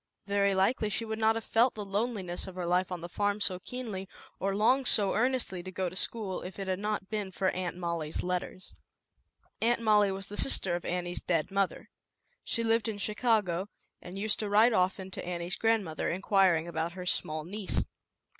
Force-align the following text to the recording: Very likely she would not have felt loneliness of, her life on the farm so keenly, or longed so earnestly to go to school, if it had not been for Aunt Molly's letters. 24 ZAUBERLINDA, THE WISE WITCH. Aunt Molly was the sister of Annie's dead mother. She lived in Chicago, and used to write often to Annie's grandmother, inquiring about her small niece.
Very 0.25 0.55
likely 0.55 0.89
she 0.89 1.05
would 1.05 1.19
not 1.19 1.35
have 1.35 1.43
felt 1.43 1.77
loneliness 1.77 2.47
of, 2.47 2.55
her 2.55 2.65
life 2.65 2.91
on 2.91 3.01
the 3.01 3.07
farm 3.07 3.39
so 3.39 3.59
keenly, 3.59 4.09
or 4.39 4.55
longed 4.55 4.87
so 4.87 5.13
earnestly 5.13 5.61
to 5.61 5.71
go 5.71 5.89
to 5.89 5.95
school, 5.95 6.41
if 6.41 6.57
it 6.57 6.67
had 6.67 6.79
not 6.79 7.07
been 7.11 7.29
for 7.29 7.51
Aunt 7.51 7.77
Molly's 7.77 8.23
letters. 8.23 8.73
24 9.59 9.59
ZAUBERLINDA, 9.59 9.59
THE 9.59 9.61
WISE 9.61 9.69
WITCH. 9.69 9.69
Aunt 9.77 9.81
Molly 9.85 10.11
was 10.13 10.27
the 10.29 10.37
sister 10.37 10.75
of 10.75 10.85
Annie's 10.85 11.21
dead 11.21 11.51
mother. 11.51 11.89
She 12.43 12.63
lived 12.63 12.87
in 12.87 12.97
Chicago, 12.97 13.69
and 14.01 14.17
used 14.17 14.39
to 14.39 14.49
write 14.49 14.73
often 14.73 15.11
to 15.11 15.23
Annie's 15.23 15.55
grandmother, 15.55 16.09
inquiring 16.09 16.67
about 16.67 16.93
her 16.93 17.05
small 17.05 17.43
niece. 17.43 17.83